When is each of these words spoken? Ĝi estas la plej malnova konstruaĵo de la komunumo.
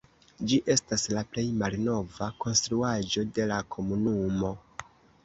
Ĝi 0.51 0.57
estas 0.75 1.03
la 1.15 1.21
plej 1.33 1.43
malnova 1.59 2.29
konstruaĵo 2.45 3.25
de 3.37 3.47
la 3.53 3.61
komunumo. 3.77 4.51